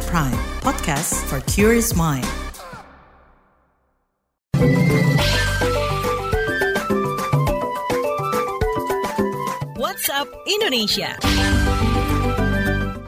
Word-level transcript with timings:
At 0.00 0.08
Prime, 0.08 0.40
podcast 0.64 1.12
for 1.28 1.44
curious 1.44 1.92
mind. 1.92 2.24
WhatsApp 9.76 10.24
Indonesia. 10.48 11.20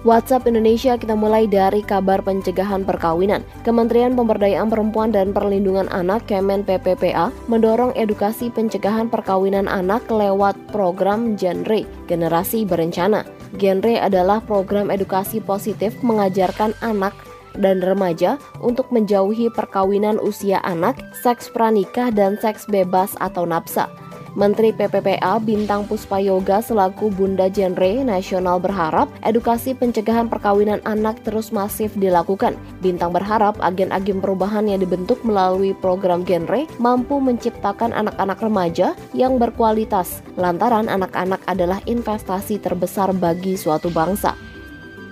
WhatsApp 0.00 0.48
Indonesia 0.48 0.96
kita 0.96 1.12
mulai 1.12 1.44
dari 1.44 1.84
kabar 1.84 2.24
pencegahan 2.24 2.88
perkawinan. 2.88 3.44
Kementerian 3.68 4.16
Pemberdayaan 4.16 4.72
Perempuan 4.72 5.12
dan 5.12 5.36
Perlindungan 5.36 5.92
Anak 5.92 6.24
Kemen 6.24 6.64
PPPA 6.64 7.28
mendorong 7.52 7.92
edukasi 8.00 8.48
pencegahan 8.48 9.12
perkawinan 9.12 9.68
anak 9.68 10.08
lewat 10.08 10.56
program 10.72 11.36
Genre 11.36 11.84
Generasi 12.08 12.64
Berencana. 12.64 13.37
Genre 13.56 13.96
adalah 13.96 14.44
program 14.44 14.92
edukasi 14.92 15.40
positif 15.40 15.96
mengajarkan 16.04 16.76
anak 16.84 17.16
dan 17.56 17.80
remaja 17.80 18.36
untuk 18.60 18.92
menjauhi 18.92 19.48
perkawinan 19.50 20.20
usia 20.20 20.60
anak, 20.62 21.00
seks 21.24 21.48
pranikah, 21.50 22.12
dan 22.12 22.36
seks 22.38 22.68
bebas 22.68 23.16
atau 23.18 23.48
napsa. 23.48 23.88
Menteri 24.36 24.76
PPPA 24.76 25.40
Bintang 25.40 25.88
Puspayoga 25.88 26.60
selaku 26.60 27.08
Bunda 27.08 27.48
Genre 27.48 28.04
Nasional 28.04 28.60
berharap 28.60 29.08
edukasi 29.24 29.72
pencegahan 29.72 30.28
perkawinan 30.28 30.84
anak 30.84 31.16
terus 31.24 31.48
masif 31.48 31.96
dilakukan. 31.96 32.52
Bintang 32.84 33.16
berharap 33.16 33.56
agen-agen 33.64 34.20
perubahan 34.20 34.68
yang 34.68 34.84
dibentuk 34.84 35.16
melalui 35.24 35.72
program 35.72 36.28
Genre 36.28 36.68
mampu 36.76 37.16
menciptakan 37.16 37.96
anak-anak 37.96 38.36
remaja 38.44 38.92
yang 39.16 39.40
berkualitas, 39.40 40.20
lantaran 40.36 40.92
anak-anak 40.92 41.40
adalah 41.48 41.80
investasi 41.88 42.60
terbesar 42.60 43.16
bagi 43.16 43.56
suatu 43.56 43.88
bangsa. 43.88 44.36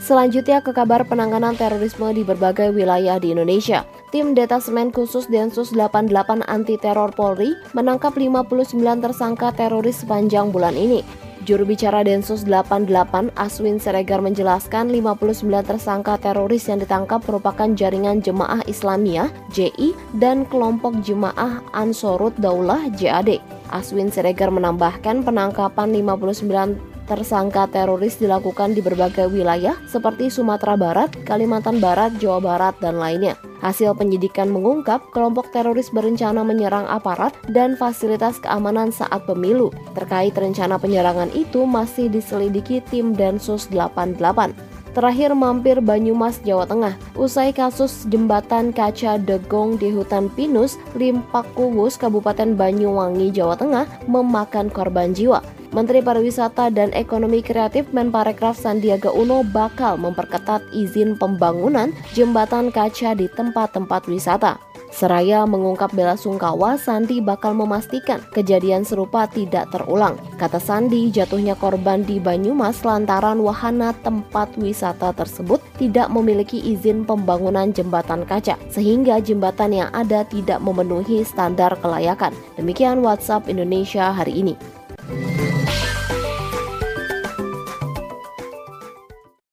Selanjutnya 0.00 0.64
ke 0.64 0.72
kabar 0.72 1.04
penanganan 1.04 1.52
terorisme 1.60 2.08
di 2.16 2.24
berbagai 2.24 2.72
wilayah 2.72 3.20
di 3.20 3.36
Indonesia. 3.36 3.84
Tim 4.10 4.34
Detasemen 4.34 4.90
Khusus 4.90 5.30
Densus 5.30 5.70
88 5.70 6.42
Anti 6.50 6.74
Teror 6.74 7.14
Polri 7.14 7.54
menangkap 7.78 8.18
59 8.18 8.74
tersangka 8.98 9.54
teroris 9.54 10.02
sepanjang 10.02 10.50
bulan 10.50 10.74
ini. 10.74 11.06
Juru 11.46 11.62
bicara 11.62 12.02
Densus 12.02 12.42
88 12.42 12.90
Aswin 13.38 13.78
Seregar 13.78 14.18
menjelaskan 14.18 14.90
59 14.90 15.46
tersangka 15.62 16.18
teroris 16.18 16.66
yang 16.66 16.82
ditangkap 16.82 17.22
merupakan 17.22 17.70
jaringan 17.70 18.18
Jemaah 18.18 18.66
Islamiyah 18.66 19.30
JI 19.54 19.94
dan 20.18 20.42
kelompok 20.50 20.98
Jemaah 21.06 21.62
Ansorut 21.70 22.34
Daulah 22.42 22.90
JAD. 22.98 23.38
Aswin 23.70 24.10
Seregar 24.10 24.50
menambahkan 24.50 25.22
penangkapan 25.22 25.94
59 25.94 26.89
tersangka 27.10 27.66
teroris 27.66 28.22
dilakukan 28.22 28.78
di 28.78 28.78
berbagai 28.78 29.26
wilayah 29.26 29.74
seperti 29.90 30.30
Sumatera 30.30 30.78
Barat, 30.78 31.10
Kalimantan 31.26 31.82
Barat, 31.82 32.14
Jawa 32.22 32.38
Barat, 32.38 32.78
dan 32.78 33.02
lainnya. 33.02 33.34
Hasil 33.58 33.92
penyidikan 33.98 34.48
mengungkap 34.48 35.10
kelompok 35.10 35.50
teroris 35.50 35.90
berencana 35.90 36.46
menyerang 36.46 36.86
aparat 36.86 37.34
dan 37.50 37.74
fasilitas 37.74 38.38
keamanan 38.38 38.94
saat 38.94 39.26
pemilu. 39.26 39.68
Terkait 39.98 40.32
rencana 40.32 40.78
penyerangan 40.78 41.28
itu 41.34 41.66
masih 41.66 42.06
diselidiki 42.08 42.80
tim 42.88 43.12
Densus 43.12 43.66
88 43.68 44.69
terakhir 44.92 45.34
mampir 45.34 45.78
Banyumas, 45.82 46.38
Jawa 46.42 46.66
Tengah. 46.66 46.94
Usai 47.18 47.50
kasus 47.50 48.06
jembatan 48.10 48.74
kaca 48.74 49.16
Degong 49.18 49.80
di 49.80 49.90
hutan 49.90 50.30
Pinus, 50.32 50.76
Limpak 50.98 51.46
Kuwus, 51.54 51.98
Kabupaten 51.98 52.54
Banyuwangi, 52.54 53.30
Jawa 53.34 53.58
Tengah, 53.58 53.86
memakan 54.06 54.70
korban 54.70 55.14
jiwa. 55.16 55.42
Menteri 55.70 56.02
Pariwisata 56.02 56.66
dan 56.74 56.90
Ekonomi 56.90 57.46
Kreatif 57.46 57.86
Menparekraf 57.94 58.58
Sandiaga 58.58 59.14
Uno 59.14 59.46
bakal 59.46 60.02
memperketat 60.02 60.66
izin 60.74 61.14
pembangunan 61.14 61.94
jembatan 62.10 62.74
kaca 62.74 63.14
di 63.14 63.30
tempat-tempat 63.30 64.10
wisata. 64.10 64.69
Seraya 64.90 65.46
mengungkap 65.46 65.94
bela 65.94 66.18
sungkawa, 66.18 66.74
Sandi 66.74 67.22
bakal 67.22 67.54
memastikan 67.54 68.20
kejadian 68.34 68.82
serupa 68.82 69.30
tidak 69.30 69.70
terulang. 69.70 70.18
Kata 70.36 70.58
Sandi, 70.58 71.08
jatuhnya 71.14 71.54
korban 71.54 72.02
di 72.02 72.18
Banyumas 72.18 72.82
lantaran 72.82 73.38
wahana 73.38 73.94
tempat 74.02 74.50
wisata 74.58 75.14
tersebut 75.14 75.62
tidak 75.78 76.10
memiliki 76.10 76.58
izin 76.58 77.06
pembangunan 77.06 77.70
jembatan 77.70 78.26
kaca, 78.26 78.58
sehingga 78.68 79.22
jembatan 79.22 79.72
yang 79.72 79.90
ada 79.94 80.26
tidak 80.26 80.58
memenuhi 80.58 81.22
standar 81.22 81.72
kelayakan. 81.78 82.34
Demikian 82.58 83.00
WhatsApp 83.00 83.46
Indonesia 83.46 84.10
hari 84.10 84.42
ini. 84.42 84.79